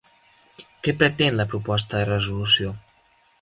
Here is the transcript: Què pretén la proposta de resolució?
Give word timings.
Què 0.87 0.95
pretén 1.01 1.37
la 1.41 1.45
proposta 1.51 2.01
de 2.01 2.09
resolució? 2.11 2.73